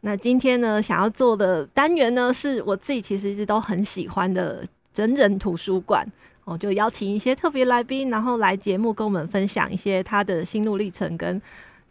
[0.00, 4.64] 那今天呢，想要做的单元呢，是我自己其实一直都很喜欢的
[4.94, 6.06] 整人图书馆。
[6.44, 11.42] 我就邀请一些特别来宾，然后来节目跟我们分享一些他的心路历程跟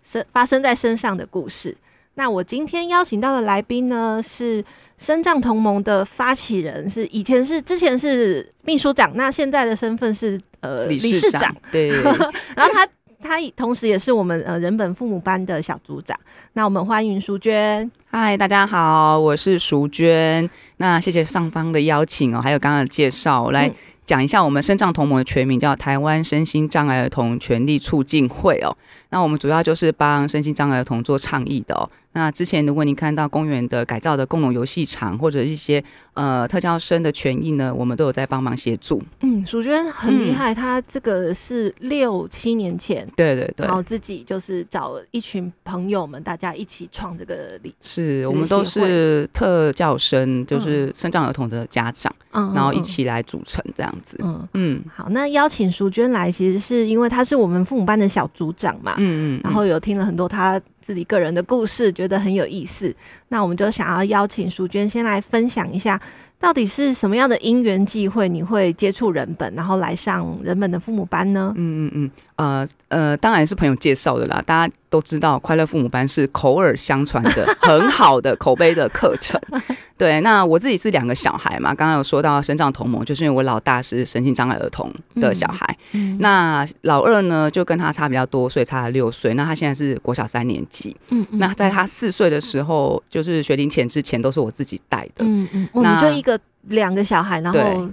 [0.02, 1.76] 身发生在身上的故事。
[2.16, 4.64] 那我今天邀请到的来宾呢，是
[4.98, 11.56] 身障同盟的发起人，是以前是之前是秘书长，那现在的身份是呃理事长。
[11.72, 11.90] 对，
[12.56, 12.88] 然后他。
[13.28, 16.18] 他同时也是我们呃人本父母班的小组长，
[16.54, 17.92] 那我们欢迎淑娟。
[18.10, 20.50] 嗨，大家好，我是淑娟。
[20.78, 23.70] 那谢谢上方的邀请哦，还有刚刚的介绍，来
[24.06, 28.74] 讲一下我们身障同盟的全名叫台湾身心障碍儿童权利促进会哦。
[29.10, 31.90] 那我们主要就是帮身心障碍儿童做倡议的哦。
[32.18, 35.84] 那之前如果你看到公园的改造的共融游戏场或者一些
[36.16, 39.00] 呃特教生的权益呢，我们都有在帮忙协助。
[39.22, 47.72] 嗯，淑娟很厉害，她、嗯、这个是六七年前，对对对，然后自己就是找一群朋友们，大家一起创这个理。
[47.84, 54.18] 是我们都是特教生，就是生长儿童的家长，嗯，然后一起来组成这样子。
[54.24, 62.96] 嗯嗯，好，那邀请淑娟来，其实是因为她是我们父母班的小组长嘛，嗯嗯，然后有听了很多她自己个人的故事，觉得觉得很有意思。
[63.28, 66.00] 那我们就想要邀请淑娟先来分享一下，
[66.40, 71.52] 到底是什么样的因缘际会，你会接触人本，然后来上人本的父母班呢？
[71.56, 74.42] 嗯嗯嗯，呃呃，当然是朋友介绍的啦。
[74.46, 79.40] 大家都知道，快乐父母班是口耳相传的很好的口碑的课程。
[79.98, 89.34] 对，那我自己是两个小孩嘛，刚刚有说到生长同盟，就是因为我老大是身心障碍儿童的小孩，嗯嗯、那老二呢就跟他差比较多，所以差了六岁。
[89.34, 97.90] 那他现在是国小三年级，嗯，嗯那在他四岁的时候，就是学龄前之前都是我自己带的，嗯嗯，那你就一个两个小孩，然后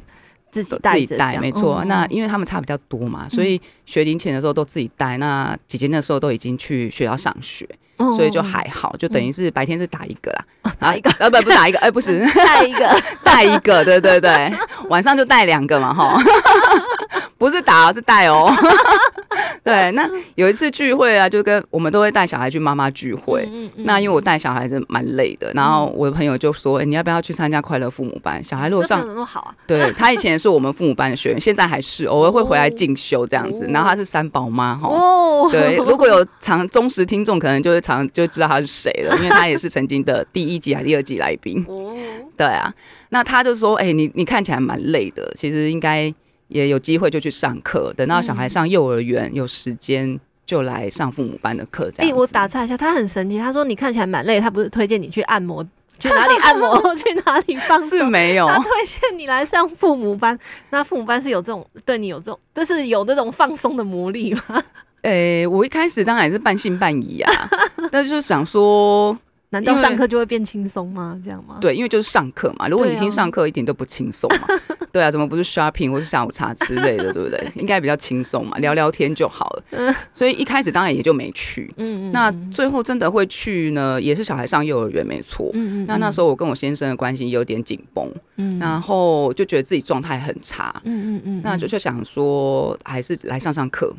[0.51, 1.79] 自己带自己带，没错。
[1.83, 5.17] 嗯、那因为他们差比较多嘛，所以学龄前的时候都自己带。
[5.19, 7.69] 那姐姐那时候都已经去学校上学。
[8.17, 10.45] 所以就还好，就等于是白天是打一个啦，
[10.81, 12.27] 打一个，呃，不，不打一个，哎，不是。
[12.35, 14.53] 带一个， 带一个，对对对，
[14.89, 16.21] 晚上就带两个嘛，哈，
[17.39, 18.53] 不是打，是带哦。
[19.65, 23.49] 对，那有一次聚会啊，就跟我们都会带小孩去妈妈聚会。
[23.77, 28.45] 那因为我带小孩子蛮累的，然后我的朋友就说：“哎，你要不要去参加快乐父母班？
[28.45, 33.67] 小孩如果上那么好啊？”对，他以前是我们父母班的学员，现在还是偶尔会回来进修这样子。
[33.71, 34.87] 然后他是三宝妈哈。
[34.87, 35.49] 哦。
[35.51, 41.65] 对，如果有常忠实听众，可能就会常就知道他是谁了，因为他也是曾经的第一集还第二集来宾。
[41.67, 41.97] 哦。
[42.37, 42.71] 对啊，
[43.09, 46.13] 那他就说：“哎，你你看起来蛮累的，其实应该。”
[46.55, 51.91] 也有机会就去上课，等到小孩上幼儿园、嗯、有时间就来上父母班的课。
[51.91, 53.37] 这样，哎、欸，我打岔一下，他很神奇。
[53.41, 55.65] 他说你看起来蛮累，他不是推荐你去按摩，
[55.99, 57.99] 去哪里按摩， 去哪里放松？
[57.99, 60.39] 是没有，他推荐你来上父母班。
[60.71, 64.63] 那父母班是有这种对你有这种，就是有那种放松的魔力吗？
[65.03, 65.11] 哎、
[65.43, 67.33] 欸，我一开始当然也是半信半疑啊，
[67.91, 69.19] 但是就想说。
[69.51, 71.17] 难道上课就会变轻松吗？
[71.25, 71.59] 这样吗？
[71.61, 72.67] 对，因为就是上课嘛。
[72.67, 74.49] 如果你听上课一点都不轻松嘛，
[74.95, 77.51] 对啊，怎么不是 shopping 或是下午茶之类的，对不对？
[77.61, 79.93] 应该比较轻松嘛，聊聊天就好了。
[80.13, 81.69] 所以一开始当然也就没去。
[81.79, 82.13] 嗯嗯。
[82.13, 85.51] 那最后真的会去呢，也是小孩上幼儿园没错。
[85.55, 85.87] 嗯嗯。
[85.89, 88.09] 那那时候我跟我先生的关系有点紧绷。
[88.37, 88.57] 嗯。
[88.61, 90.81] 然后就觉得自己状态很差。
[90.85, 91.41] 嗯嗯嗯。
[91.43, 93.93] 那就就想说，还是来上上课，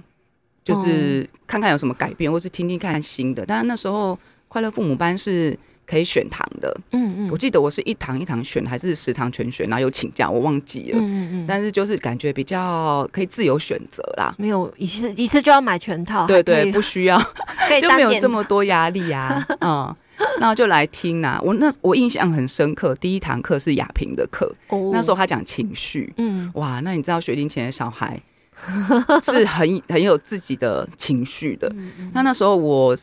[0.63, 3.45] 就是看看有什么改变，或是听听看新的。
[3.45, 4.17] 但是那时候。
[4.47, 17.17] 快乐父母班是可以选堂的，嗯嗯，我记得我是一堂一堂选，还是十堂全选，然后有请假，我忘记了，嗯嗯，但是就是感觉比较可以自由选择啦，没有一次一次就要买全套，对对，不需要，
[17.79, 19.95] 就没有这么多压力啊， 嗯，
[20.39, 24.51] 那就来听呐，我那我印象很深刻，第一堂课是亚萍的课，
[24.91, 28.19] 那时候他讲情绪，嗯，哇，那你知道学龄前的小孩
[29.21, 31.71] 是很很有自己的情绪的，
[32.13, 32.95] 那那时候我。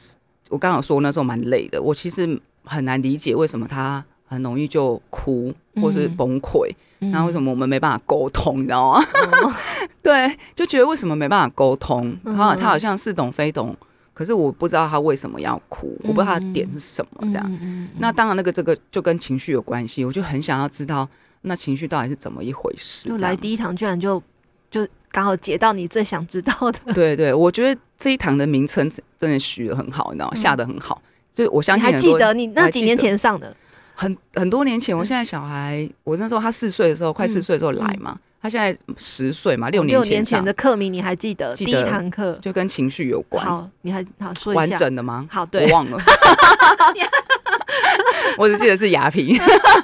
[0.51, 9.05] 我刚刚说那时候蛮累的，我其实很难理解为什么他很容易就哭或是崩溃，那、嗯、为什么我们没办法沟通，你知道吗？
[9.45, 9.53] 嗯、
[10.03, 12.17] 对，就觉得为什么没办法沟通？
[12.25, 13.77] 然后他好像似懂非懂，
[14.15, 17.89] 可是我不知道他为什么要哭，我不知道他的点是什么这样。
[17.99, 21.09] 那当然，那个这个就跟情绪有关系，我就很想要知道
[21.43, 23.09] 那情绪到底是怎么一回事。
[23.09, 24.23] 就来第一堂居然就
[24.71, 24.87] 就。
[25.15, 26.95] 刚好解到你最想知道的。
[26.95, 30.35] 对对，我觉得这一堂的名称真的取得很好，你知道吗？
[30.35, 31.03] 下的很好。
[31.33, 33.55] 就我相信，还记得你那几年前上的？
[33.95, 38.19] 很很多年前，我现在小孩，我那时候他四岁的时候，快四岁的时候来嘛。
[38.41, 40.03] 他现在十岁嘛，六年前。
[40.03, 41.55] 六年前的课名你还记得？
[41.55, 43.47] 第一堂课就跟情绪有关。
[43.47, 45.25] 好，你还好说一下完整的吗？
[45.31, 45.99] 好，对，我忘了。
[48.37, 49.39] 我只记得是雅萍。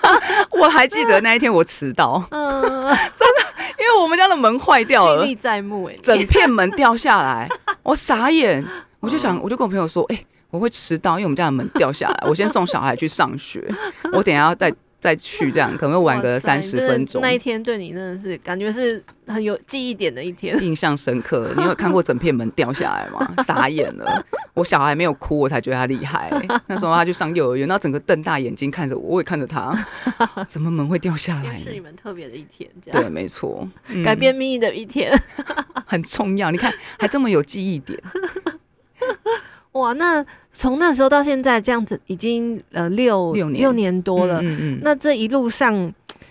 [0.59, 3.47] 我还记得那一天我迟到，嗯，真的，
[3.79, 7.49] 因为我们家的门坏掉了，历历在目哎，整片门掉下来，
[7.85, 8.65] 我傻眼，
[8.99, 13.67] 我就想，我就跟我朋友说， 哎，我会迟到，因为我们家的门掉下来，我先送小孩去上学，
[14.13, 14.75] 我等下要再。
[15.01, 17.23] 再去这样，可能会晚个三十分钟。
[17.23, 21.49] 那一天对你真的是感觉是很有记忆点的一天， 印象深刻。
[21.57, 23.33] 你有看过整片门掉下来吗？
[23.45, 24.21] 傻眼了。
[24.55, 26.29] 我小孩没有哭，我才觉得他厉害。
[26.67, 29.73] 那时候他去上幼儿园，然后整个瞪大眼睛看着我，我也看着他，
[30.49, 31.61] 怎么门会掉下来？
[31.61, 35.17] 是你们特别的一天，对，没错，嗯、改变命运的一天，
[35.87, 36.51] 很重要。
[36.51, 37.97] 你看，还这么有记忆点。
[39.79, 44.41] 哇，那从那时候到现在这样子，已经呃六六年六年多了。
[44.43, 45.75] 嗯嗯嗯，那这一路上，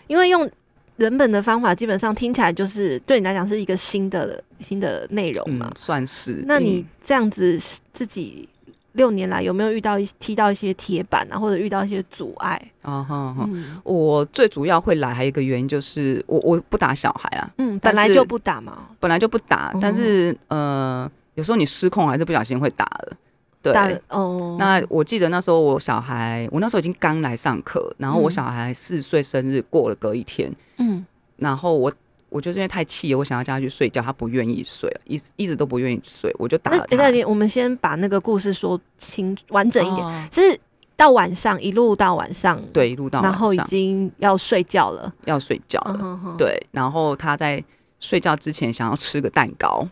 [0.08, 0.50] 因为用
[0.98, 6.44] 人本的方法，基本上听起来就是对你来讲是一个新的新的内容嘛，嗯，算是。
[6.46, 7.58] 那你这样子
[7.94, 8.48] 自己
[8.94, 12.60] 六年来有没有遇到一踢到一些铁板啊，或者遇到一些阻碍？
[12.82, 13.50] 啊哈哈，
[13.84, 23.16] 我最主要会来还有一个原因就是我我不打小孩啊，嗯，本来就不打嘛，本来就不打，但是呃，有时候你失控还是不小心会打了。
[23.62, 24.02] 对。
[24.10, 31.06] 哦，那我记得那时候我小孩，我那时候已经刚来上课，然后我小孩四岁生日过了隔一天，嗯，
[31.38, 31.92] 然后我
[32.30, 36.86] 我就是因为太气了，我想要叫他去睡觉，他不愿意睡，一直一直都不愿意睡，我就打了他。
[36.86, 40.60] 等一下，我们先把那个故事说清完整一点，哦、就是
[40.96, 46.38] 到晚上一路到晚上，对，一路到晚上，然后已经要睡觉了，要睡觉了，嗯、哼哼。
[46.38, 47.64] 对，然后他在
[48.00, 49.88] 睡觉之前想要吃个蛋糕。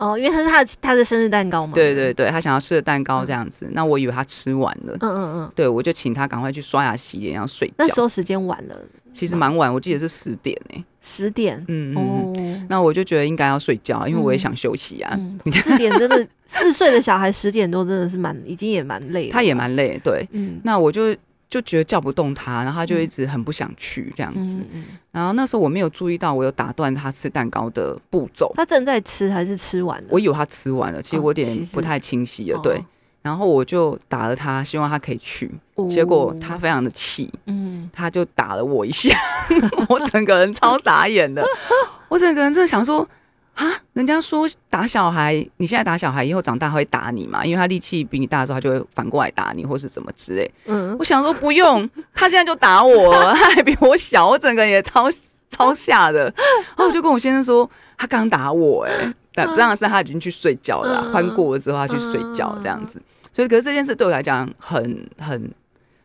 [0.00, 1.74] 哦，因为他是他的他的生日蛋糕嘛。
[1.74, 4.96] 对对对，他想要吃的蛋糕这样子，嗯、那我以为他吃完了。
[5.00, 5.52] 嗯嗯嗯。
[5.54, 7.74] 对，我就请他赶快去刷牙洗脸，然后睡觉。
[7.78, 8.74] 那时候时间晚了，
[9.12, 10.84] 其实蛮晚，我记得是十点诶、欸。
[11.02, 11.62] 十点。
[11.68, 12.32] 嗯哦。
[12.68, 15.18] 那我就觉得应该要睡觉，因为我也想休息啊。
[15.44, 19.32] 你看、嗯，十点真的四岁的小孩十点多真的是蛮，已经也蛮累了。
[19.32, 20.26] 他也蛮累，对。
[20.32, 20.58] 嗯。
[20.64, 21.14] 那我就。
[21.50, 24.60] 就觉得叫不动他，然后他就一直很不想去这样子。
[24.72, 28.52] 嗯、然后那时候我没有注意到，我有打断他吃蛋糕的步骤。
[28.54, 30.06] 他正在吃还是吃完了？
[30.10, 32.58] 我以为他吃完了，其实我有点不太清晰了。
[32.58, 32.80] 哦、对，
[33.22, 35.50] 然后我就打了他，希望他可以去。
[35.74, 39.12] 哦、结果他非常的气，嗯，他就打了我一下，
[39.90, 41.44] 我整个人超傻眼的，
[42.08, 43.06] 我整个人真的想说。
[43.54, 43.66] 啊！
[43.92, 47.44] 人家说打小孩，你现在打小孩，以后长大会打你嘛？
[47.44, 50.50] 因为他力气比你大的时候，他就会反过来打你，或是怎么之类。
[50.64, 55.08] 嗯，我想说不用， 他现在就打我了，他还比我小，我整个人也超
[55.50, 56.24] 超吓的。
[56.24, 57.68] 然后我就跟我先生说，
[57.98, 63.02] 他刚打我、欸，哎，但 当然是他已经去睡觉了，欢过了之后他去睡觉这样子。
[63.32, 65.50] 所以，可是这件事对我来讲很很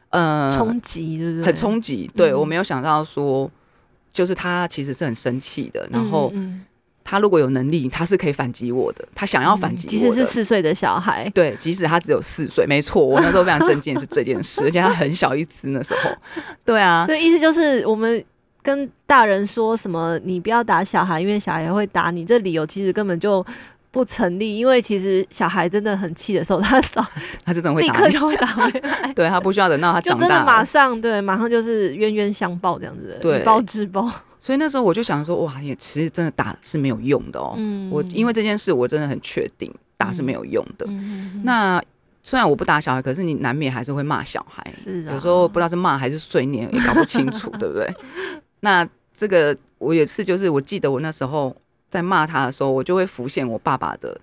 [0.10, 1.46] 呃冲击，对不对？
[1.46, 2.12] 很冲击。
[2.18, 3.50] 对，我没有想到说，
[4.12, 6.34] 就是他其实是很生气的，然后。
[7.08, 9.08] 他如果有能力，他是可以反击我的。
[9.14, 13.06] 他想要反击即使是四岁的小孩，对，即使他只有四岁，没错。
[13.06, 16.10] 我那时候非常震惊的是这件事， 而且他很小一只那时候。
[16.66, 18.22] 对啊，所以意思就是我们
[18.64, 22.26] 跟大人说什么，你不要打小孩，因为小孩会打你。
[22.26, 23.46] 这理由其实根本就
[23.92, 27.06] 不成立，因为其实小孩真的很气的时候，他早
[27.46, 29.14] 他真的会立刻就会打回来。
[29.14, 34.10] 对，他不需要等到他长大，就真的马上对，马上就是冤冤相报这样子以暴制暴。
[34.46, 37.56] 所以那时候我就想说，哇，也其实真的打是没有用的哦。
[37.58, 40.86] 嗯，我因为这件事，我真的很确定打是没有用的。
[40.88, 41.82] 嗯，那
[42.22, 44.64] 虽然我不打小孩，可是你难免还是会骂小孩。
[44.72, 47.92] 是啊，有时候不知道是骂还是碎念，也搞不清楚， 对不对？
[48.60, 51.52] 那这个我也是，就是我记得我那时候
[51.90, 54.16] 在骂他的时候，我就会浮现我爸爸的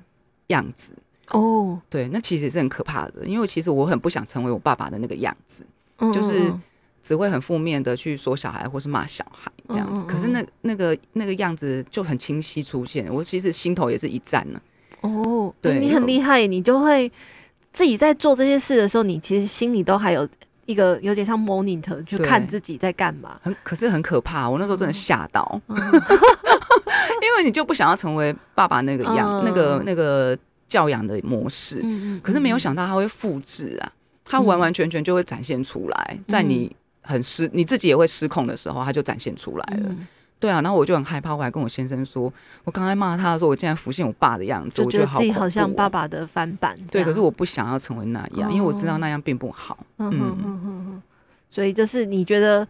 [0.46, 0.92] 样子。
[1.30, 5.66] 哦，对，那其实也是很可怕的，因为其实我很不想成为我爸爸的那个样子，
[6.12, 6.54] 就是。
[7.02, 14.60] 只会很负面的去说小孩或是骂小孩这样子，嗯嗯嗯，可是那那个那个样子就很清晰出现，我其实心头也是一战呢。
[15.00, 17.10] 哦，对，你很厉害，你就会
[17.72, 20.28] 自己在做这些事的时候，你其实心里都还有
[20.66, 23.36] 一个有点像 monitor，就看自己在干嘛。
[23.42, 25.76] 很可是很可怕，我那时候真的吓到，嗯、
[27.20, 31.80] 因为你就不想要成为爸爸那个样，嗯、那个那个教养的模式。
[31.82, 33.92] 嗯嗯嗯，可是没有想到他会复制啊，
[34.24, 36.70] 他完完全全就会展现出来，在你。
[37.02, 39.86] 很失，你自己也会失控的时候，他就展现出来了。
[39.88, 40.06] 嗯、
[40.40, 42.32] 对啊，然后我就很害怕，我还跟我先生说，
[42.64, 46.78] 我刚才骂他的时候，我竟然浮现我爸的样子，我觉得自己好像爸爸的翻版。
[46.90, 49.78] 对，可是我不想要成为那样，哦、因为我知道那样并不好。
[49.98, 51.02] 嗯嗯嗯嗯嗯。
[51.50, 52.66] 所以就是你觉得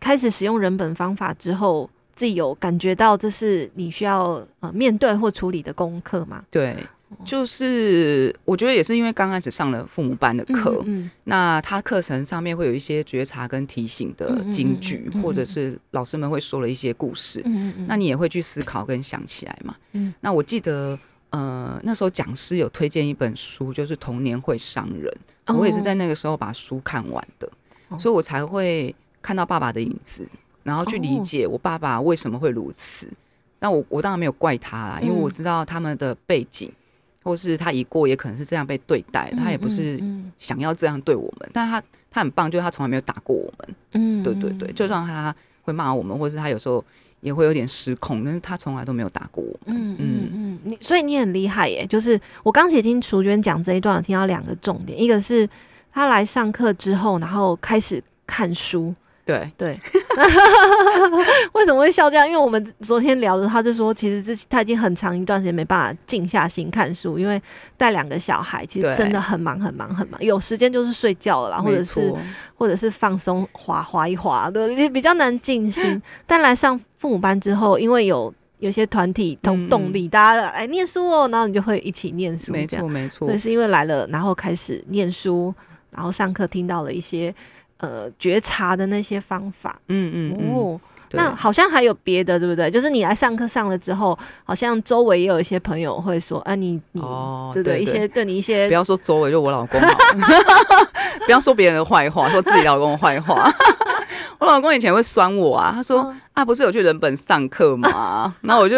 [0.00, 6.42] 开始使用人本方法之后，自己有感觉到这是你需要呃面对或处理的功课吗？
[6.50, 6.76] 对。
[7.24, 17.42] 就是我觉得也是因为刚开始上了父母班的课，嗯嗯、那他课程上面会有一些觉察跟提醒的金句，或者是老师们会说了一些故事，
[17.86, 19.76] 那你也会去思考跟想起来嘛。
[19.92, 20.98] 嗯、那我记得
[21.30, 25.12] 呃那时候讲师有推荐一本书，就是《童年会伤人》，
[25.52, 27.50] 哦、我也是在那个时候把书看完的，
[27.88, 30.26] 哦、所以我才会看到爸爸的影子，
[30.62, 33.06] 然后去理解我爸爸为什么会如此。
[33.60, 36.70] 那我我当然没有怪他啦，因为我知道他们的背景。
[37.24, 40.00] 或是他一过，也可能是这样被对待，他也不是
[40.38, 46.84] 想要这样对我们，但他他很棒，就是他从来没有打过我们，嗯，对对对，就算他会骂我们，或是他有时候
[47.20, 55.48] 也会有点失控，但是他从来都没有打过我们，嗯嗯嗯，你所以你很厉害耶，就是我刚才听楚娟讲这一段，我听到两个重点，一个是
[55.92, 58.94] 他来上课之后，然后开始看书。
[59.24, 59.70] 对对，
[61.54, 62.26] 为什么会笑这样？
[62.26, 67.40] 因为我们昨天聊的，他就说，其实之前他已经很长一段时间没办法静下心看书，因为
[67.78, 72.14] 带两个小孩，其实真的很忙很忙很忙，有时间就是睡觉了啦，或者是
[72.54, 76.02] 或者是放松滑滑一滑的，也比较难静心。
[76.26, 83.26] 但来上父母班之后，因为有有些团体同动力，大家来念书哦，然后你就会一起念书，没错没错。
[83.26, 85.54] 所以是因为来了，然后开始念书，
[85.90, 87.34] 然后上课听到了一些。
[87.78, 90.80] 呃，觉察的那些方法，嗯嗯，嗯哦，
[91.12, 92.70] 那好像还有别的，对不对？
[92.70, 99.80] 就是你来上课上了之后，好像周围也有一些朋友会说，啊，你你，哦、对，对对，一些对你一些，不要说周围，就我老公，
[101.26, 103.52] 不要说别人的坏话，说自己老公的坏话。
[104.38, 108.34] 我老公以前会酸我啊，他说、哦、啊，不是有去人本上课吗？
[108.42, 108.76] 然后我就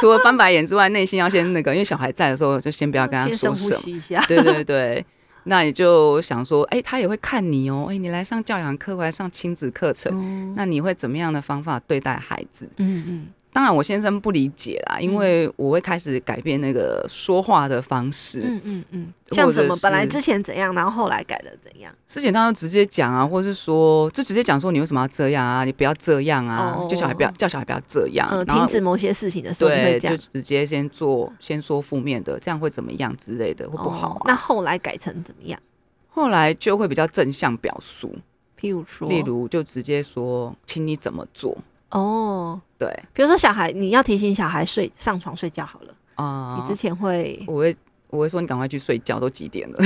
[0.00, 5.04] 除了翻白眼之外，内心要先那个，因为小孩在的时候，就先不要跟他说什么，对对对。
[5.44, 12.68] 那你就想说，哎、欸，他也会看你哦，哎、欸，你来上教养课，或来上亲子课程，嗯、那你会怎么样的方法对待孩子？
[12.76, 13.26] 嗯嗯。
[13.52, 18.40] 嗯当然，我先生不理解啦，因为我会开始改变那个说话的方式。
[18.46, 19.76] 嗯嗯嗯，像什么？
[19.82, 21.94] 本来之前怎样，然后后来改的怎样？
[22.08, 25.64] 之前他就直接讲啊，或是说，就直接讲说你为什么要这样啊？
[25.66, 26.78] 你不要这样啊！
[26.88, 34.22] 就小孩不要叫小孩不要这样，嗯，停止某些事情的时候对，就直接先做，先说负面的，这样会怎么样之类的，会不好。
[34.24, 35.60] 那后来改成怎么样？
[36.08, 38.16] 后来就会比较正向表述，
[38.58, 41.54] 譬如说，例如就直接说，请你怎么做。
[41.92, 46.56] 哦，对，比如说小孩，你要提醒小孩睡上床睡觉好了啊。
[46.58, 47.76] 你之前会，我会，
[48.08, 49.78] 我会说你赶快去睡觉，都几点了？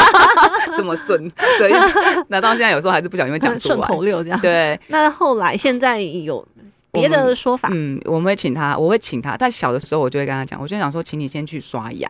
[0.74, 1.70] 这么顺，对，
[2.28, 4.40] 那到现在有时候还是不小心会讲出来，顺口溜这样。
[4.40, 6.46] 对，那后来现在有
[6.90, 7.68] 别的说法？
[7.70, 9.36] 嗯，我们会请他，我会请他。
[9.36, 12.08] 在小的时候，我就会跟他讲，我就想说，请你先去刷牙，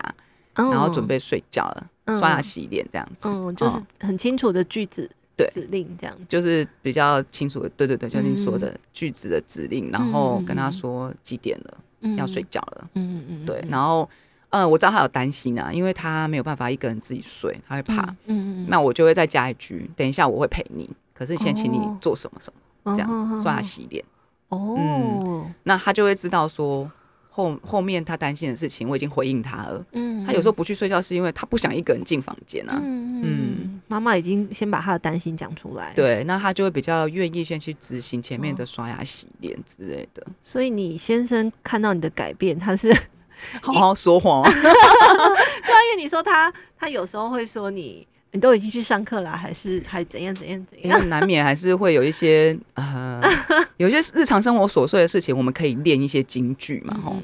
[0.54, 1.86] 然后准备睡觉了，
[2.20, 3.28] 刷牙洗脸这样子。
[3.28, 5.10] 嗯，就是很清楚的句子。
[5.50, 7.68] 对，指令这样就是比较清楚的。
[7.70, 12.90] 对对对，就你说的句子的指令，然后跟他说几点了，要睡觉了。
[12.94, 14.08] 嗯嗯对，然后
[14.50, 18.02] 嗯，我知道他有担心啊，因为他没有办法一个人自己睡，他会怕。
[18.26, 18.66] 嗯嗯。
[18.68, 22.52] 那我就会再加一句，等一下我会陪你，可是先请你做什么什
[22.84, 24.04] 么这样子，刷牙洗脸。
[24.48, 25.46] 哦。
[25.64, 26.90] 那他就会知道说。
[27.34, 29.84] 后后面他担心的事情，我已经回应他了。
[29.92, 32.78] 嗯，他有时候不去睡觉，是因为他不想一个人进房间啊。
[32.82, 35.92] 嗯嗯，妈妈已经先把他的担心讲出来。
[35.94, 40.26] 对，那他就会比较愿意先去执行前面的刷牙、洗脸之类的。
[40.42, 42.94] 所以你先生看到你的改变，他是
[43.62, 44.42] 好好说谎。
[44.52, 48.06] 对，因为你说他，他有时候会说你。
[48.34, 51.08] 你都已经去上课了，还是还怎样怎样怎样？
[51.10, 53.11] 难免还是会有一些呃，
[53.78, 57.16] 有些日常生活琐碎的事情，我们可以练一些京剧嘛，吼。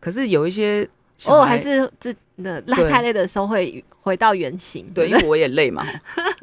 [0.00, 0.88] 可是有一些
[1.26, 4.90] 偶尔还是自那太累的时候会回到原形。
[4.94, 5.84] 对，因为我也累嘛。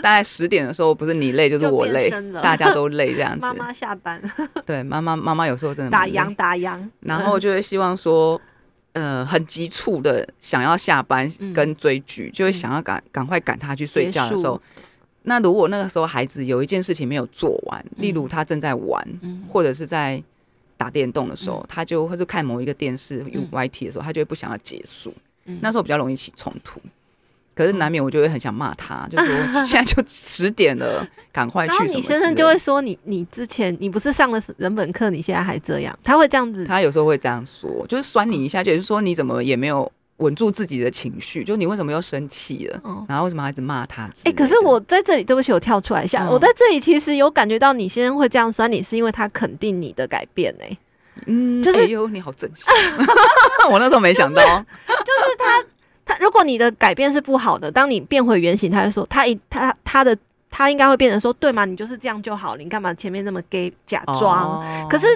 [0.01, 2.09] 大概十点的时候，不是你累就是我累，
[2.41, 3.41] 大家都累这样子。
[3.41, 4.21] 妈妈下班。
[4.65, 8.39] 对，妈妈妈妈有时候真的打烊打烊，然后就会希望说。
[8.95, 14.61] 呃，很急促的想要下班跟追剧，嗯、就会想要赶赶快赶他去睡觉的时候，束
[15.23, 20.21] 那如果那个时候孩子有一件事情没有做完，嗯、例如他正在玩，嗯、或者是在
[20.77, 25.13] 打电动的时候，嗯、他就或者看某一个电视用 YT 的时候，他就会不想要结束，
[25.45, 26.79] 嗯、那时候比较容易起冲突。
[27.55, 31.69] 可是难免我就会很想骂他， 就说现在就十点了，赶快去。
[31.69, 36.65] 然后你先生就会说你你之前你不是上了人本课，你现在还这样，他会这样子。
[36.65, 42.81] 他有时候会这样说，就是酸你一下，就是说你怎么也没有稳住自己的情绪，就你为什么又生气了？
[43.07, 44.09] 然后为什么还一直骂他？
[44.25, 50.77] 哎，可是我在这里，对不起，我跳出来一下，我在这里其实有感觉到你先生会这样酸你，是因为他肯定你的改变呢。
[51.25, 52.65] 嗯，就是哎呦，你好真心，
[53.69, 55.63] 我那时候没想到，就是他。
[56.05, 60.13] 他如果你的改变是不好的，当你变回原形，他就说他一他他的
[60.51, 61.63] 他应该会变成说，对吗？
[61.63, 64.89] 你就是这样就好，你干嘛前面那么给假装？Oh.
[64.89, 65.07] 可是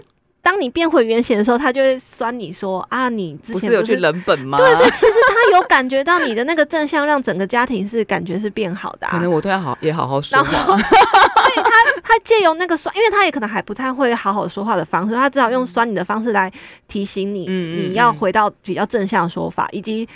[0.48, 4.58] 当你变回原形的时候，他就会酸你说啊，你之前不是，有去人本吗？
[4.58, 9.12] 对，所以其实他有感觉到你的那个正向，让整个家庭是感觉是变好的、啊。
[9.12, 16.50] 可能我对他好也好好说话， 所以他他借由那个酸，因为他也可能还不太会好好说话的方式，他只好用酸你的方式来
[16.88, 20.08] 提醒你，嗯、你要回到比较正向的说法，以及。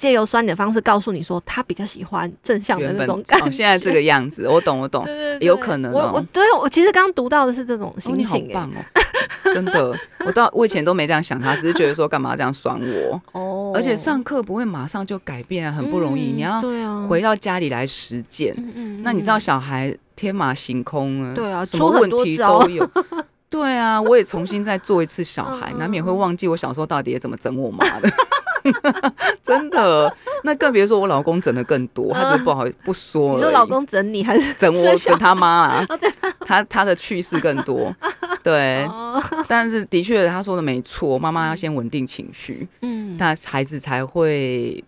[0.00, 3.46] 借由酸你的方式告诉你说，他比较喜欢正向的那种感觉。
[3.46, 5.94] 哦，现在这个样子，我懂，我懂， 对对对，有可能，哦。
[5.94, 8.80] 我我对我其实刚刚读到的是这种心情，哦，你好棒哦！
[9.54, 9.94] 真的，
[10.26, 13.72] 我到我以前都没这样想他，只是觉得说干嘛这样酸我哦。
[13.74, 18.54] 而且上课不会马上就改变，很不容易，嗯，你要回到家里来实践。
[18.74, 22.88] 嗯，那你知道小孩天马行空啊，对啊，什么问题都有。
[23.50, 28.08] 对啊，我也重新再做一次小孩，难免会忘记我小时候到底怎么整我妈的。
[29.42, 30.14] 真的，
[30.44, 33.34] 那更别说我老公整的更多，他只是不好不说。
[33.34, 34.94] 你说老公整你还是整我？
[34.96, 35.86] 整他妈啊？
[36.44, 37.94] 他他的趣事更多，
[38.42, 38.86] 对。
[39.48, 44.84] 但是的确，他说的没错，妈妈要先稳定情绪，嗯，那孩子才会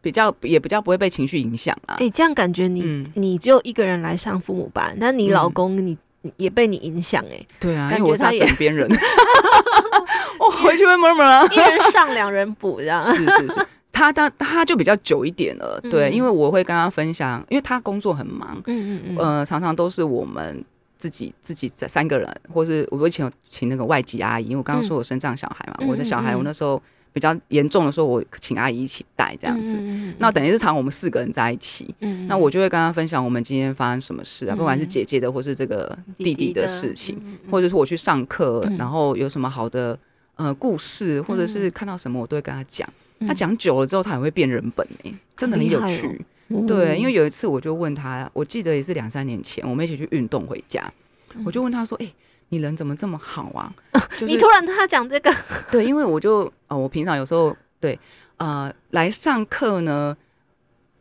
[0.00, 1.94] 比较也比较不会被情绪影响啊。
[2.00, 5.96] 哎，这样感觉你你只有一个人来上父母班，那你老公你
[6.36, 7.46] 也被你影响哎。
[7.60, 8.88] 对啊，因为我是他枕边人。
[10.38, 13.00] 我回去会默默啊， 一人上两人补这样。
[13.00, 20.62] 是是是，他他他就比较久一点了，对，因为我会跟他分享，因为他工作很忙，嗯嗯嗯，呃，常常都是我们
[20.98, 26.82] 自己自己在三个人，或是我以前有请那个外籍阿姨，因为我刚刚说我身障小孩嘛，我的小孩我那时候
[27.14, 29.78] 比较严重的时候，我请阿姨一起带这样子，
[30.18, 31.94] 那等于是常我们四个人在一起，
[32.28, 37.18] 那我就会跟他分享我们今天发生什么事啊，不管是姐姐的或是这个弟弟的事情，
[37.50, 39.98] 或者是我去上课，然后有什么好的。
[40.36, 42.92] 呃，故事或者是看到什么，我都会跟他讲。
[43.20, 46.20] 嗯、他讲久了之后，他也会变人本哎、欸，真的很有趣。
[46.48, 50.92] 哦、对，因为有一次我就问他，我记得也是两三年前，我们一起去运动回家，
[51.36, 52.14] 嗯、我就问他说：“哎、欸，
[52.54, 53.74] 你人怎么这么好啊？”
[54.18, 55.34] 就是、你突然他讲这个，
[55.70, 57.98] 对，因为我就呃，我平常有时候对
[58.36, 60.16] 呃来上课呢，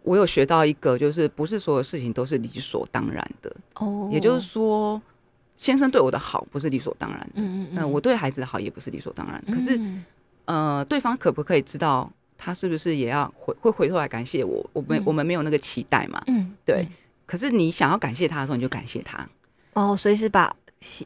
[0.01, 5.01] 我有学到一个，就是不是所有事情都是理所当然的哦，也就是说。
[5.55, 9.53] 先生对我的好不是理所当然的，嗯嗯，那我对孩子的好也不是理所当然的。
[9.53, 9.79] 可是，
[10.45, 14.67] 呃，对方可不可以知道他是不是也要回会回头来感谢我？
[14.73, 16.85] 我们我们没有那个期待嘛，嗯，对。
[17.25, 19.25] 可是你想要感谢他的时候，你就感谢他
[19.73, 20.53] 哦，随时把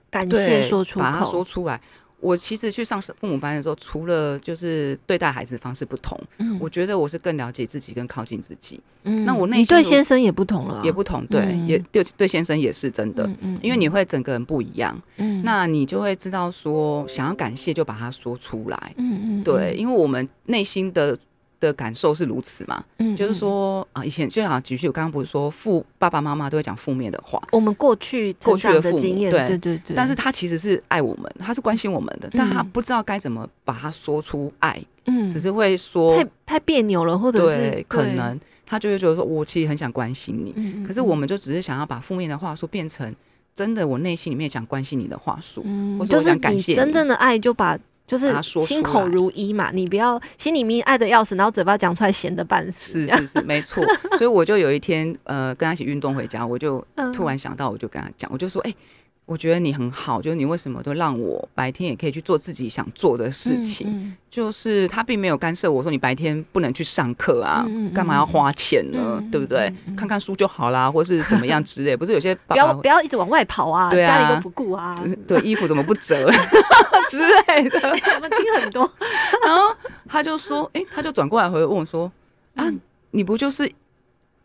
[0.10, 1.80] 感谢说出口，把它说出来。
[2.20, 8.82] 我其实去上父母班的时候，除了就是对待孩子的方式不同，嗯，我觉得我是更了解自己，更靠近自己。
[9.04, 21.16] 嗯，那我内心对先生也不同了，也不同，对，嗯、也对对先生也是真的，嗯，嗯，因为你会整个人不一样，嗯，那你就会知道说想要感谢就把它说出来，嗯嗯，对，因为我们内心的。
[21.60, 22.84] 的感受是如此嘛？
[23.00, 27.42] 嗯，就是说啊，以前就好，举例，我刚刚不是说父爸爸妈妈都会讲负面的话。
[27.52, 43.14] 我们过去过去的父母，对对对，但是他其实是爱我们，他是关心我们的，但他不知道该怎么把它说出爱，嗯，只是会说太太别扭了，或者是可能他就会觉得说，我其实很想关心你，可是我们就只是想要把负面的话术变成
[43.56, 47.78] 真的，我内心里面想关心你的话术，嗯，或者我想感谢你，真正的爱就把。
[48.08, 53.06] 就是心口如一嘛，你不要心里面爱的要死，然后嘴巴讲出来咸的半死。
[53.06, 53.86] 是是是，没错。
[54.18, 58.78] 所以我就有一天，呃，跟他一起运动回家，我就突然想到，我就跟他讲，我就说，哎、欸。
[59.28, 63.86] 我觉得你很好，就是你为什么都让我白天也可以去做自己想做的事情？
[63.90, 69.18] 嗯嗯、就是他并没有干涉我说你白天不能去上课啊，干嘛要花钱呢？
[69.20, 69.70] 嗯、对不对？
[69.98, 71.94] 看看书就好啦，或是怎么样之类。
[71.94, 74.96] 不是有些不要不要一直往外跑啊，對啊，家里都不顾啊，
[75.28, 76.32] 对，衣服怎么不折
[77.12, 77.80] 之类的？
[78.16, 78.90] 我们听很多。
[79.46, 79.76] 然后
[80.08, 82.10] 他就说：“哎、欸，他就转过来回问我说：
[82.56, 82.64] 啊，
[83.12, 83.70] 你不就是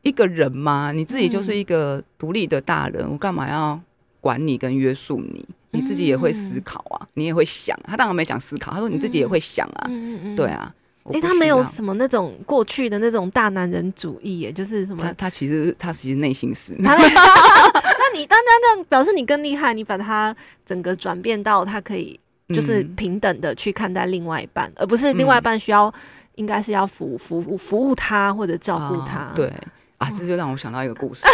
[0.03, 0.91] 一个人吗？
[0.91, 3.81] 你自己就是一个独立的大人，我干嘛要？”
[4.23, 7.79] 管你跟约束你，你自己也会思考啊，嗯、你也会想。
[7.85, 10.73] 他当然没讲思考，他说你自己也会想啊，嗯嗯、对啊。
[11.07, 15.03] 哎、欸，他没有什么那种过去的那种大男人主义，耶，就是什么？
[15.03, 16.77] 他他其实他其实内心是。
[16.79, 16.95] 那
[18.15, 22.19] 你当然那表示你更厉害，你把他整个转变到他可以
[22.55, 25.93] 就是平等的去看待另外一半，嗯、而不是另外一半需要
[26.37, 29.25] 应该是要服服务服务他或者照顾他。
[29.25, 29.53] 哦、对。
[30.03, 31.25] 啊，这就让我想到一个故事，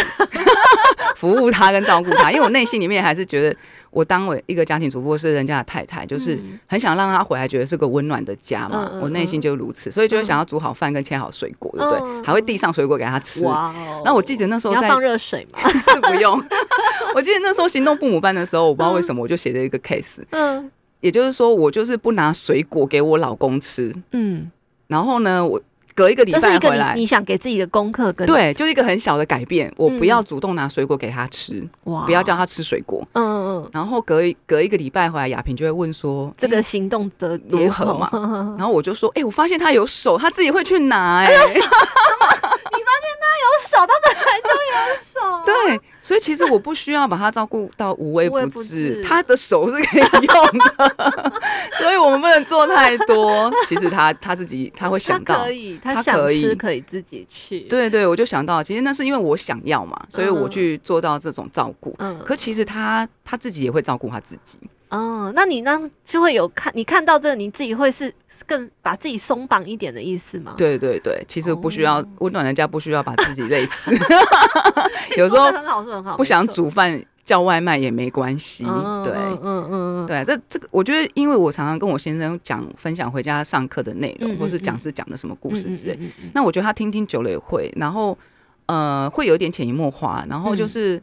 [1.17, 3.55] 服务他跟照顾他，因为我内心里面还是觉得，
[3.89, 8.91] 我当我一个家庭主妇是人家的太太，就是很想让他回来，觉得是个温暖的家嘛。
[9.01, 12.23] 我内心就如此，所以就会想要煮好饭跟切好水果，对不对？
[12.23, 13.43] 还会递上水果给他吃。
[13.45, 13.73] 哇！
[14.05, 16.39] 那我记得那时候在放热水嘛， 是不用。
[17.15, 24.51] 我记得那时候行动父母班的时候，我不知道为什么我就写了一个 case，嗯，也就是说我就是不拿水果给我老公吃，嗯，
[24.87, 25.59] 然后呢我。
[25.99, 29.69] 隔一个礼拜回来，这是一个你，你想给自己的功课，跟对，就是一个很小的改变。
[29.75, 33.05] 我不要主动拿水果给他吃，哇、嗯，不要叫他吃水果。
[33.11, 33.69] 嗯嗯嗯。
[33.73, 38.09] 然后隔一隔一个礼拜回来，雅萍就会问说：“这个行动的如何嘛？”
[38.57, 41.59] 然后我就说：“哎、欸，我发现他有手，他自己会去拿、欸。”哎，你发现
[43.19, 45.43] 他有手，他本来就有手。
[45.45, 45.81] 对。
[46.09, 51.31] 所以其实我不需要把他照顾到无微不至，他的手是可以用的，
[51.77, 53.53] 所以我们不能做太多。
[53.69, 57.59] 其实他他自己他会想到，他可以，他想吃可以自己去。
[57.59, 61.95] 对对，我就想到，其实那是因为我想要嘛，所以我去做到这种照顾。
[61.99, 64.57] 嗯，可其实他他自己也会照顾他自己。
[64.89, 68.11] 哦，那你呢就会有看你看到这个，你自己会是
[68.47, 70.55] 更把自己松绑一点的意思吗？
[70.57, 73.91] 对对对，其实不需要温暖人家，不需要把自己累死。
[75.15, 78.63] 有时候很好，很好，不想煮饭叫外卖也没关系。
[79.03, 85.99] 对，嗯嗯嗯，对，这这个我觉得，因为我常常跟我先生讲分享回家上课的内容，或是讲师讲的什么故事之类，
[86.33, 88.17] 那我觉得他听听久了也会，然后
[88.65, 90.99] 呃会有一点潜移默化，然后就是。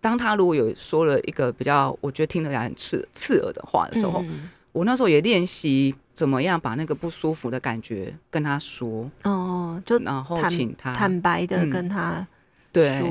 [0.00, 9.10] 当他如果有说了一个比较我觉得听得来很刺刺耳的话的时候，嗯、我那时候也练习怎么样把那个不舒服的感觉跟他说。
[9.24, 12.26] 哦，就然后请他坦白的跟他说。
[12.72, 13.02] 对，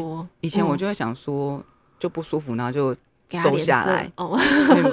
[0.42, 1.64] 以前我就会想说
[2.00, 2.96] 就不舒服，然后就
[3.30, 4.12] 收下来。
[4.16, 4.30] 哦，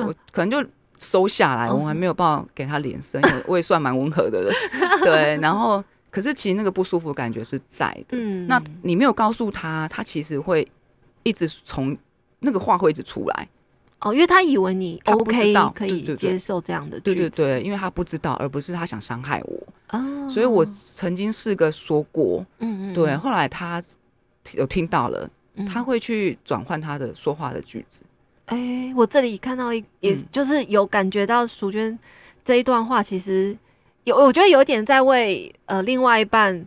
[0.06, 4.52] 我可能就收下来，我还没有办法给他脸色，因为我也算蛮温和的了。
[5.04, 10.66] 对，然后可是其实那个不舒服的感觉是在的，嗯，那你没有告诉他，他其实会。
[11.26, 11.96] 一直从
[12.38, 13.48] 那个话会一直出来。
[14.00, 19.66] 哦，因为他以为你 OK 可以接受这样的，对对对，因为他不知道，而不是他想伤害我。
[19.90, 23.82] 哦，所以我曾经是个说过，嗯嗯，对，后来他
[24.54, 25.28] 有听到了，
[25.66, 28.02] 他会去转换他的说话的句子。
[28.44, 31.98] 哎，我这里看到一，也就是有感觉到淑娟
[32.44, 33.56] 这一段话，其实
[34.04, 36.64] 有，我觉得有点在为呃另外一半。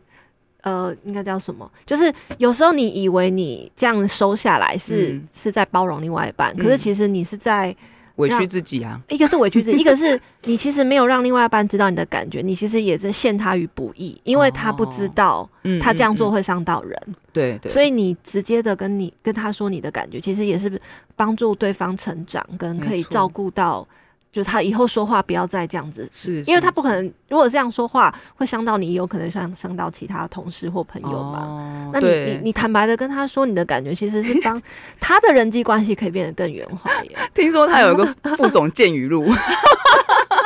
[0.61, 1.69] 呃，应该叫什么？
[1.85, 7.75] 就是有时候你以为你这样收下来是、嗯、是在包容另外一半，可是其实你是在
[8.15, 8.99] 委屈自己啊。
[9.07, 15.49] 一个是委屈自己， 一个是你其实没有让另外一半知道你的感觉，你其实也在陷他于不义，因为他不知道
[15.81, 16.93] 他这样做会伤到人。
[16.93, 20.81] 哦嗯嗯嗯、对对，所以你直接的跟你跟他说你的感觉，其实也是
[21.15, 23.87] 帮助对方成长，跟可以照顾到。
[24.31, 31.89] 就是他以后说话不要再这样子，是，因为他不可能，如果这样说话会伤到你，有可能伤伤到其他同事或朋友嘛。
[31.91, 34.61] 那你你你坦白的跟他说你的感觉，其实是帮
[34.99, 36.91] 他的人际关系可以变得更圆滑。
[37.33, 38.05] 听说他有一个
[38.37, 39.31] 副总建语录，你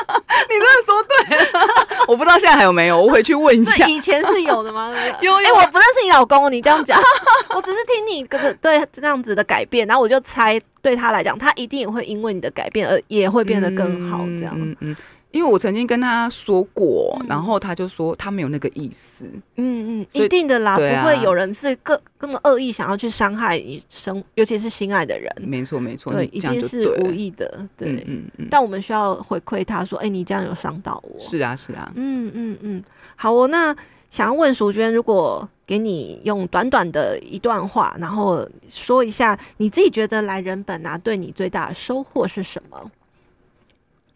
[0.59, 1.67] 真的说对了，
[2.07, 3.85] 我不知道现在还有没有，我回去问一下。
[3.87, 4.93] 以前是有的吗？
[5.21, 6.99] 有，哎，我不认识你老公，你这样讲，
[7.55, 10.59] 我只是听你个对这样子的改变，然后我就猜。
[10.83, 14.53] 对他来讲，他一定也会因为你的改变而也会变得更好，这样。
[14.53, 14.95] 嗯嗯，嗯，
[15.33, 19.25] 因为我曾经跟他说过，嗯、然后他就说他没有那个意思。
[19.55, 25.29] 嗯嗯，一定的啦，啊、不会有人是更更恶意想要去伤害你生，尤其是心爱的人。
[25.41, 27.67] 没错没错，对，一定是无意的。
[27.75, 31.19] 对，嗯嗯，嗯，但我们需要回馈他说，哎，你这样有伤到我。
[31.19, 32.83] 是啊是啊，嗯嗯嗯，
[33.15, 33.75] 好哦，那。
[34.13, 42.91] 想要问淑娟，如果给你用短短的一段话，然后说一下你自己觉得来人本啊，对你最大的收获是什么？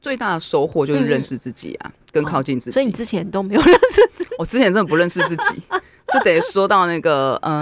[0.01, 2.73] 最大的收获就是认识自己啊，嗯、跟靠近自己、哦。
[2.73, 4.29] 所以你之前都没有认识自己？
[4.39, 5.61] 我之前真的不认识自己，
[6.07, 7.55] 这得说到那个嗯。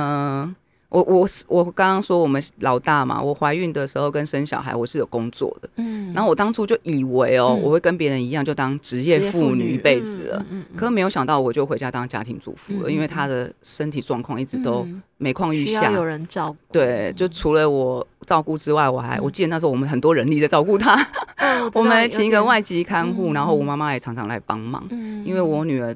[0.43, 0.55] 呃
[0.89, 16.57] 我我我刚刚说我们老大嘛，我怀孕的时候跟生小孩我是有工作的，嗯，然后我当初就以为哦，我会跟别人一样就当职业妇女一辈子了，嗯可是没有想到我就回家当家庭主妇了，因为他的身体状况一直都每况愈下，有人照顾。
[16.71, 20.95] 对，就除了我照顾之外，我还我记得那时候我们很多人力在照顾他，
[21.73, 24.85] 我们请一个外籍看护，然后我妈妈也常常来帮忙，
[25.23, 25.95] 因为我女儿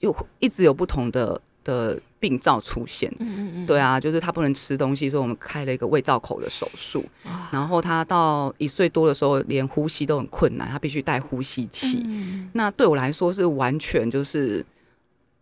[0.00, 1.98] 又一直有不同的的。
[2.18, 7.04] 病灶出现，嗯嗯对啊，就是他不能吃东西，所以我们开了一个胃造口的手术。
[7.52, 12.02] 然后他到一岁多的时候，连呼吸都很困难，他必须带呼吸器。
[12.06, 14.64] 嗯、那对我来说是完全就是，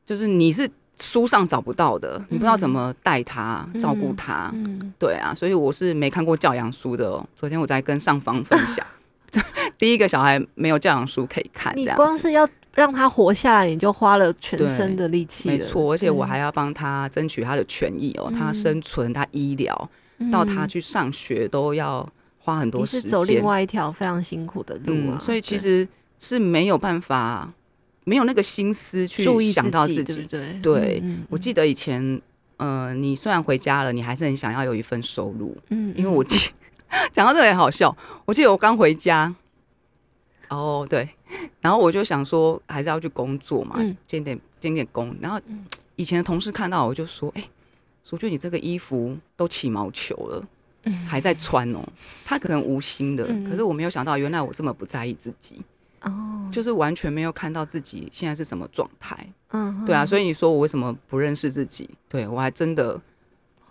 [0.04, 4.50] 就是你是书上找不到的，嗯、你不知道怎么带他、嗯、照顾他。
[4.54, 7.26] 嗯、对啊，所以我是没看过教养书的哦。
[7.34, 8.84] 昨天我在跟上方分享，
[9.78, 12.48] 第一个小孩没有教养书可以看，你光是要。
[12.76, 15.48] 让他活下来，你就花了全身的力气。
[15.48, 22.04] 没错，而且我还要帮他争取他的权益哦，嗯、他生存、他医疗，嗯、到他去上学都要
[22.36, 23.02] 花很多时间。
[23.02, 25.86] 是走另外一条非常辛苦的路所以其实
[26.18, 27.48] 是没有办法，
[28.04, 30.80] 没有那个心思去想到自己，自己对不对？
[30.80, 32.20] 对，嗯嗯、我记得以前，
[32.58, 36.50] 呃，你虽然回家了，你还是很想要有一份收入，嗯，因为我记
[37.12, 39.34] 讲到这个也好笑，我记得我刚回家，
[40.48, 41.08] 哦，对。
[41.60, 45.16] 然后我就想说，还是要去工作嘛，兼点兼点工。
[45.20, 45.40] 然后
[45.96, 47.50] 以前的同事看到我就说：“哎、欸，
[48.04, 50.46] 淑娟，你这个衣服都起毛球了，
[51.08, 51.80] 还在穿哦。”
[52.24, 55.60] 他可能无心的，可是我没有想到，原来我这么不在意自己。
[56.04, 59.16] 哦，就是完全没有看到自己现在是什么状态。
[59.50, 61.88] 嗯，对啊，所以你说我为什么不认识自己？
[62.08, 63.00] 对我还真的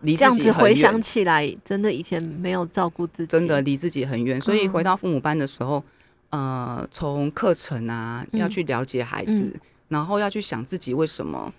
[0.01, 4.39] 离这样子回想起来，真的以前没有照顾自己，真的离自己很远。
[4.39, 5.83] 所以回到父母班的时候，
[6.29, 9.53] 呃，从课程啊要去了解孩子，
[9.87, 11.53] 然后要去想自己为什么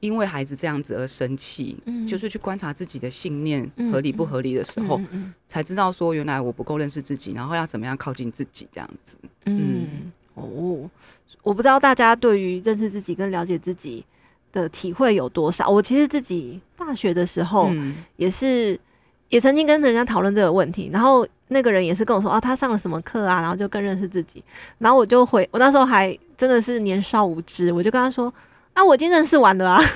[0.00, 5.00] 因为孩子这样子而生气，就是去观察自己的信念合理不合理的时候，
[5.46, 9.16] 才知道说原来我不够认识自己，然后要怎么样靠近自己这样子。
[9.46, 10.12] 嗯。
[10.34, 10.90] 哦，
[11.42, 14.04] 我不知道大家对于认识自己跟了解自己
[14.52, 15.66] 的体会有多少。
[15.66, 17.72] 我其实自己大学的时候
[18.16, 18.78] 也是，嗯、
[19.30, 24.44] 也曾经跟人家讨论这个问题，然后那个人也是跟我说啊，他上了什么课啊，然后就更认识自己。
[24.76, 28.30] 然后我就回，我那时候还真的是年少无知，我就跟他说
[28.76, 29.80] 啊，我已经认识完了啊。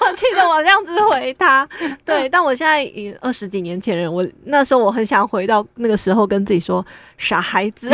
[0.00, 1.66] 我记得我这样子回他，
[2.04, 6.84] 对，但我现在已二十几年前人，我那时候我很想回到那个时候，跟自己说
[7.16, 7.88] 傻孩子，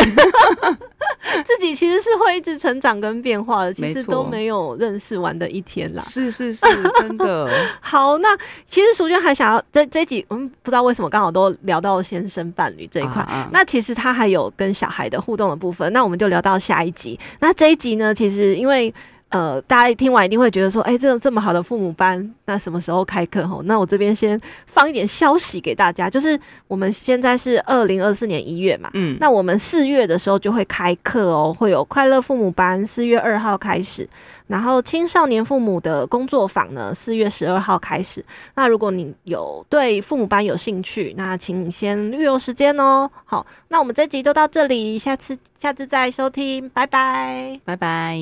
[1.44, 6.02] 自己其实是会一直成长跟变化的，其实都没有认识完的一天啦。
[6.02, 6.66] 是是是，
[6.98, 7.48] 真的。
[7.80, 8.36] 好，那
[8.66, 17.18] 其实淑娟还想要在这一集，嗯，不知道为什么刚好都聊到先生伴侣这一块，啊啊那其实他还有跟小孩的互动的部分，那我们就聊到下一集。
[17.38, 18.92] 那这一集呢，其实因为。
[19.30, 23.46] 呃，大家一听完一定会觉得说，哎、欸，这这么好的父母班，那什么时候开课？
[23.46, 34.08] 吼，那我这边先放一点消息给大家，就是我们现在是二零二四年一月嘛，嗯，那我们四月的时候就会开课哦，会有快乐父母班，四月二号开始，
[34.46, 38.24] 然后青少年父母的工作坊呢，四月十二号开始。
[38.54, 43.10] 那如果你有对父母班有兴趣，那请你先预留时间哦。
[43.26, 48.18] 好，那我们这集就到这里，下次下次再收听，拜拜，拜拜。